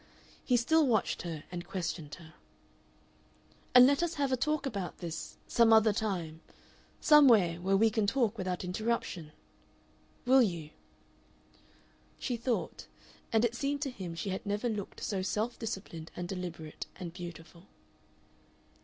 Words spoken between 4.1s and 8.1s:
have a talk about this some other time. Somewhere, where we can